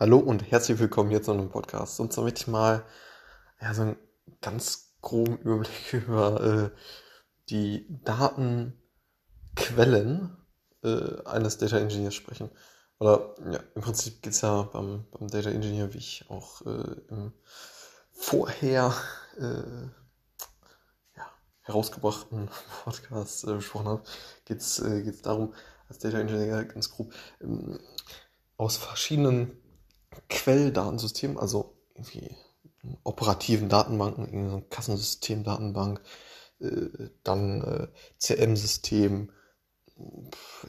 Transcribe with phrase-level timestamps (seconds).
[0.00, 1.98] Hallo und herzlich willkommen hier zu einem Podcast.
[1.98, 2.84] Und zwar möchte ich mal
[3.60, 3.96] ja, so einen
[4.40, 6.70] ganz groben Überblick über äh,
[7.50, 8.76] die Datenquellen
[10.84, 12.48] äh, eines Data Engineers sprechen.
[13.00, 17.00] Oder ja, im Prinzip geht es ja beim, beim, Data Engineer, wie ich auch äh,
[17.08, 17.32] im
[18.12, 18.94] vorher
[19.36, 19.88] äh,
[21.16, 21.26] ja,
[21.62, 22.48] herausgebrachten
[22.84, 24.04] Podcast äh, besprochen habe,
[24.44, 25.54] geht es äh, darum,
[25.88, 27.80] als Data Engineer ganz grob ähm,
[28.56, 29.60] aus verschiedenen
[30.28, 32.36] Quelldatensystem, also irgendwie
[33.04, 36.00] operativen Datenbanken, irgendwie so ein Kassensystem-Datenbank,
[36.60, 37.88] äh, dann äh,
[38.18, 39.32] CM-System,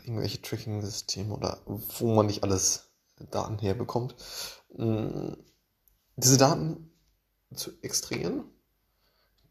[0.05, 2.89] irgendwelche Tracking-Systeme oder wo man nicht alles
[3.31, 4.15] Daten herbekommt.
[4.75, 5.33] Mm,
[6.15, 6.91] diese Daten
[7.53, 8.45] zu extrahieren,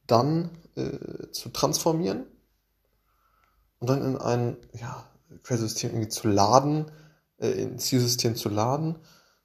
[0.07, 2.27] dann äh, zu transformieren
[3.79, 5.09] und dann in ein ja,
[5.43, 6.91] Quellsystem irgendwie zu laden,
[7.39, 8.99] äh, ins Zielsystem zu laden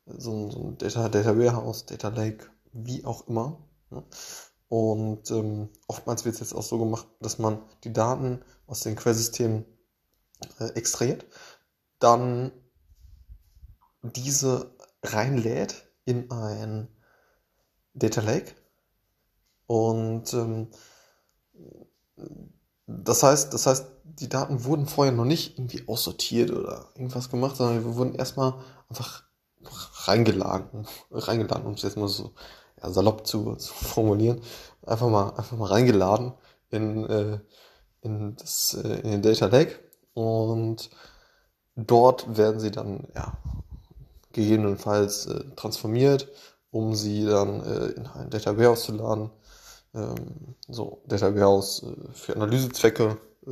[0.05, 3.59] so, so ein Data, Data Warehouse, Data Lake, wie auch immer.
[3.90, 4.04] Ne?
[4.70, 8.95] Und ähm, oftmals wird es jetzt auch so gemacht, dass man die Daten aus den
[8.95, 9.65] Quellsystemen
[10.60, 11.26] äh, extrahiert,
[11.99, 12.51] dann
[14.01, 16.88] diese reinlädt in ein
[17.93, 18.54] Data Lake
[19.67, 20.67] und ähm,
[22.88, 27.55] das heißt, das heißt, die Daten wurden vorher noch nicht irgendwie aussortiert oder irgendwas gemacht,
[27.55, 28.55] sondern wir wurden erstmal
[28.90, 29.23] einfach
[30.06, 32.34] reingeladen, reingeladen, um es jetzt mal so
[32.82, 34.42] ja, salopp zu, zu formulieren,
[34.86, 36.34] einfach mal, einfach mal reingeladen
[36.70, 37.40] in, äh,
[38.02, 39.80] in, das, äh, in den Data Lake
[40.14, 40.90] und
[41.76, 43.38] dort werden sie dann ja,
[44.32, 46.28] gegebenenfalls äh, transformiert,
[46.72, 49.30] um sie dann äh, in ein Data Warehouse zu laden.
[49.94, 53.18] Ähm, so, Data Warehouse äh, für Analysezwecke.
[53.46, 53.52] Äh,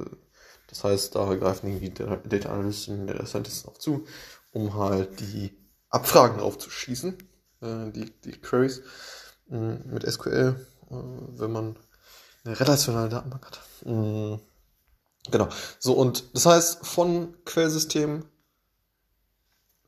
[0.68, 4.06] das heißt, da greifen irgendwie Data Analysten, Data Scientists auch zu,
[4.54, 5.61] um halt die
[5.92, 7.18] Abfragen aufzuschießen,
[7.62, 8.82] äh, die, die Queries
[9.50, 10.56] äh, mit SQL,
[10.90, 11.76] äh, wenn man
[12.44, 13.60] eine relationale Datenbank hat.
[13.86, 14.40] Äh,
[15.30, 15.50] genau.
[15.80, 18.26] So, und das heißt, von Quellsystemen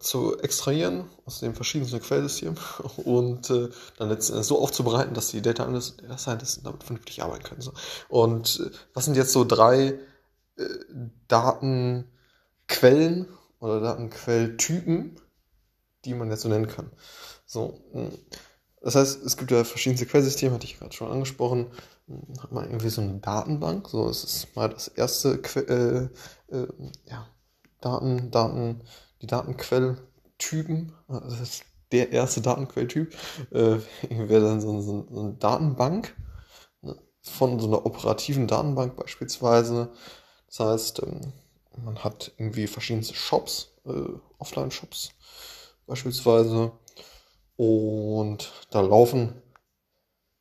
[0.03, 2.57] zu extrahieren aus den verschiedensten Quellsystemen
[3.05, 5.63] und äh, dann letztendlich so aufzubereiten, dass die Data
[6.17, 7.61] Scientists damit vernünftig arbeiten können.
[7.61, 7.71] So.
[8.09, 9.97] Und äh, was sind jetzt so drei
[10.57, 10.65] äh,
[11.29, 13.29] Datenquellen
[13.59, 15.15] oder Datenquelltypen,
[16.05, 16.91] die man jetzt so nennen kann.
[17.45, 18.11] So, hm.
[18.81, 21.67] das heißt, es gibt ja verschiedenste Quellsysteme, hatte ich gerade schon angesprochen.
[22.07, 23.89] Hm, hat man irgendwie so eine Datenbank.
[23.89, 25.59] So, es ist mal das erste que
[26.51, 26.67] äh, äh,
[27.05, 27.27] ja,
[27.81, 28.81] Daten, Daten,
[29.21, 30.93] die Datenquelltypen.
[31.07, 33.15] Das ist der erste Datenquelltyp.
[33.51, 33.77] Äh,
[34.09, 36.15] wäre dann so, so, so eine Datenbank
[36.81, 39.91] ne, von so einer operativen Datenbank beispielsweise.
[40.47, 41.33] Das heißt, ähm,
[41.83, 43.91] man hat irgendwie verschiedenste Shops, äh,
[44.39, 45.11] Offline-Shops,
[45.87, 46.71] beispielsweise.
[47.55, 49.41] Und da laufen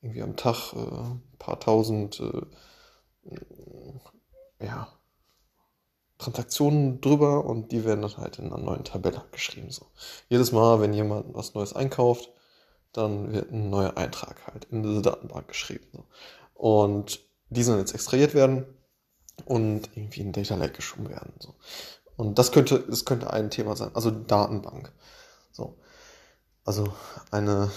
[0.01, 2.43] irgendwie am Tag äh, ein paar tausend äh,
[4.65, 4.89] ja,
[6.19, 9.71] Transaktionen drüber und die werden dann halt in einer neuen Tabelle geschrieben.
[9.71, 9.87] So.
[10.29, 12.31] Jedes Mal, wenn jemand was Neues einkauft,
[12.93, 15.87] dann wird ein neuer Eintrag halt in diese Datenbank geschrieben.
[15.93, 16.05] So.
[16.55, 17.21] Und
[17.51, 18.67] die sollen jetzt extrahiert werden
[19.45, 21.35] und irgendwie in Data Lake geschoben werden.
[21.39, 21.55] So.
[22.17, 24.93] Und das könnte, das könnte ein Thema sein, also Datenbank.
[25.53, 25.79] So.
[26.65, 26.93] Also
[27.31, 27.71] eine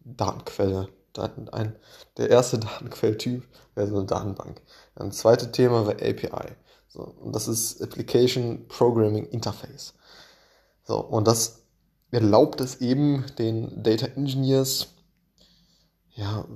[0.00, 0.88] Datenquelle.
[1.50, 1.76] Ein,
[2.16, 4.62] der erste Datenquelltyp wäre so eine Datenbank.
[4.94, 6.54] Ein zweites Thema wäre API.
[6.88, 9.94] So, und das ist Application Programming Interface.
[10.84, 11.64] So, und das
[12.10, 14.88] erlaubt es eben den Data Engineers,
[16.14, 16.46] ja,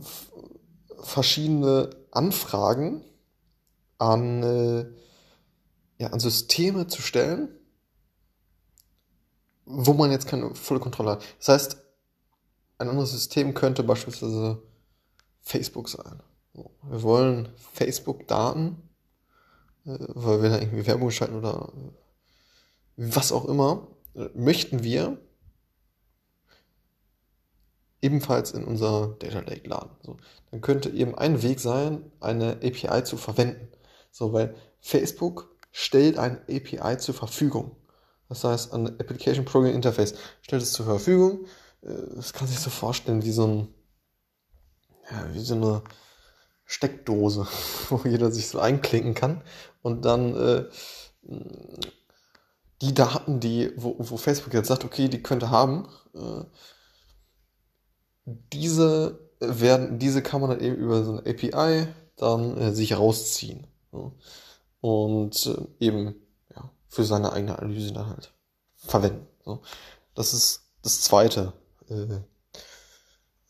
[1.02, 3.04] verschiedene Anfragen
[3.98, 4.86] an, äh,
[5.98, 7.48] ja, an Systeme zu stellen,
[9.72, 11.24] wo man jetzt keine volle Kontrolle hat.
[11.38, 11.76] Das heißt,
[12.78, 14.62] ein anderes System könnte beispielsweise
[15.40, 16.22] Facebook sein.
[16.54, 18.76] Wir wollen Facebook-Daten,
[19.86, 21.72] äh, weil wir da irgendwie Werbung schalten oder
[22.96, 23.88] was auch immer,
[24.34, 25.18] möchten wir
[28.02, 29.90] ebenfalls in unser Data Lake laden.
[30.02, 30.16] So,
[30.50, 33.68] dann könnte eben ein Weg sein, eine API zu verwenden.
[34.10, 37.76] So, weil Facebook stellt eine API zur Verfügung.
[38.32, 41.44] Das heißt, ein Application Programming Interface stellt es zur Verfügung.
[41.82, 43.69] Äh, das kann sich so vorstellen wie so ein,
[45.11, 45.82] ja, wie so eine
[46.64, 47.46] Steckdose,
[47.90, 49.43] wo jeder sich so einklinken kann
[49.82, 50.64] und dann äh,
[52.81, 56.44] die Daten, die, wo, wo, Facebook jetzt sagt, okay, die könnte haben, äh,
[58.25, 61.87] diese werden, diese kann man dann eben über so eine API
[62.17, 63.67] dann äh, sich rausziehen.
[63.90, 64.14] So.
[64.81, 66.14] Und äh, eben
[66.92, 68.34] für seine eigene Analyse dann halt
[68.76, 69.26] verwenden.
[69.46, 69.62] So.
[70.14, 71.54] Das ist das zweite
[71.88, 72.18] äh,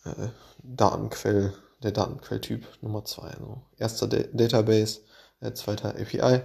[0.09, 0.29] äh,
[0.63, 1.53] Datenquell,
[1.83, 3.31] der Datenquelltyp Nummer zwei.
[3.31, 5.01] Also erster da Database,
[5.41, 6.43] äh, zweiter API.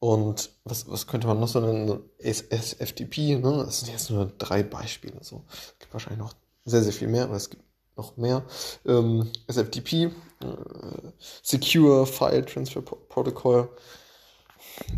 [0.00, 2.02] Und was, was könnte man noch so nennen?
[2.18, 3.62] SFTP, ne?
[3.64, 5.22] Das sind jetzt nur drei Beispiele.
[5.22, 5.44] So.
[5.48, 6.34] Es gibt wahrscheinlich noch
[6.64, 7.62] sehr, sehr viel mehr, aber es gibt
[7.96, 8.42] noch mehr.
[8.84, 10.10] Ähm, SFTP, äh,
[11.20, 13.68] Secure File Transfer Protocol.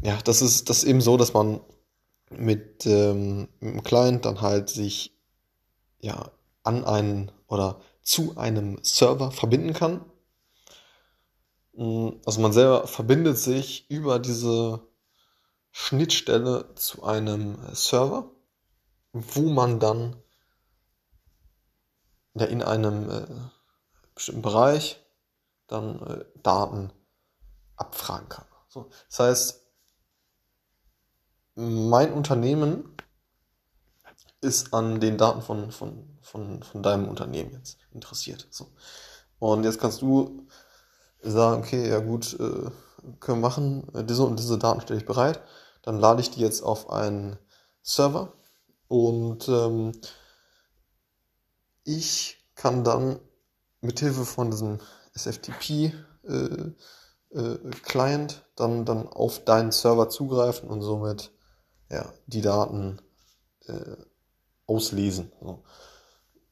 [0.02, 1.60] Ja, das ist, das ist eben so, dass man
[2.30, 5.16] mit, ähm, mit dem Client dann halt sich
[6.00, 6.30] ja
[6.62, 10.04] an einen oder zu einem Server verbinden kann.
[11.74, 14.80] Mm, also man selber verbindet sich über diese
[15.70, 18.30] Schnittstelle zu einem Server,
[19.12, 20.16] wo man dann
[22.34, 23.26] ja, in einem äh,
[24.14, 25.00] bestimmten Bereich
[25.66, 26.92] dann äh, Daten
[27.76, 28.46] abfragen kann.
[28.74, 29.60] So, das heißt,
[31.54, 32.96] mein Unternehmen
[34.40, 38.48] ist an den Daten von, von, von, von deinem Unternehmen jetzt interessiert.
[38.50, 38.66] So.
[39.38, 40.48] Und jetzt kannst du
[41.22, 42.70] sagen, okay, ja gut, äh,
[43.20, 45.40] können wir machen, diese und diese Daten stelle ich bereit.
[45.82, 47.38] Dann lade ich die jetzt auf einen
[47.80, 48.32] Server
[48.88, 49.92] und ähm,
[51.84, 53.20] ich kann dann
[53.82, 54.80] mithilfe von diesem
[55.14, 55.92] SFTP
[56.24, 56.72] äh,
[57.34, 61.32] äh, Client dann, dann auf deinen Server zugreifen und somit
[61.90, 63.00] ja, die Daten
[63.66, 63.96] äh,
[64.66, 65.32] auslesen.
[65.40, 65.64] So,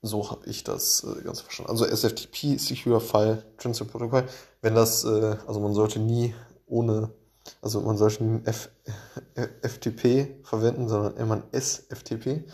[0.02, 1.70] so habe ich das äh, ganz verstanden.
[1.70, 4.26] Also SFTP, Secure File Transfer Protocol.
[4.60, 6.34] Wenn das, äh, also man sollte nie
[6.66, 7.12] ohne,
[7.60, 8.70] also man sollte nie F,
[9.62, 12.44] FTP verwenden, sondern immer SFTP,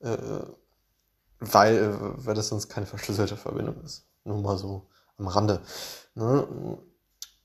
[0.00, 0.16] äh,
[1.40, 4.06] weil, weil das sonst keine verschlüsselte Verbindung ist.
[4.24, 5.60] Nur mal so am Rande.
[6.14, 6.78] Ne?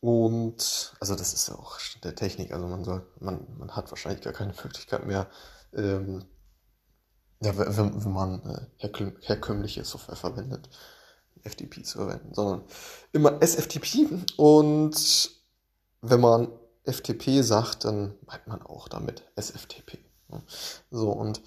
[0.03, 2.51] Und also das ist ja auch der Technik.
[2.51, 5.29] Also man soll, man, man hat wahrscheinlich gar keine Möglichkeit mehr,
[5.71, 6.25] ähm,
[7.41, 10.69] ja, wenn, wenn man äh, herkö herkömmliche Software verwendet,
[11.45, 12.65] FTP zu verwenden, sondern
[13.13, 14.09] immer SFTP.
[14.35, 15.31] Und
[16.01, 16.51] wenn man
[16.83, 19.99] FTP sagt, dann meint man auch damit SFTP.
[20.27, 20.43] Ne?
[20.91, 21.41] So, und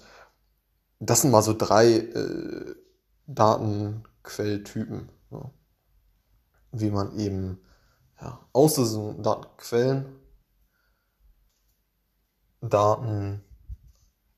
[0.99, 2.75] das sind mal so drei äh,
[3.27, 5.51] Datenquelltypen, ne?
[6.71, 7.61] wie man eben
[8.21, 10.05] ja, aus diesen Datenquellen
[12.61, 13.43] Daten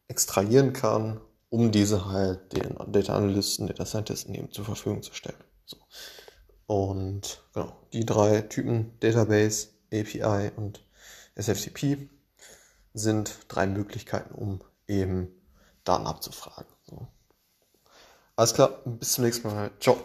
[0.07, 5.43] extrahieren kann, um diese halt den Data Analysten, Data Scientisten eben zur Verfügung zu stellen.
[5.65, 5.77] So.
[6.67, 10.85] Und genau, die drei Typen Database, API und
[11.35, 12.09] SFTP
[12.93, 15.29] sind drei Möglichkeiten, um eben
[15.83, 16.67] Daten abzufragen.
[16.83, 17.07] So.
[18.35, 19.71] Alles klar, bis zum nächsten Mal.
[19.79, 19.97] Ciao.